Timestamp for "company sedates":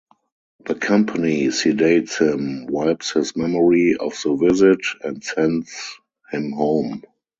0.73-2.17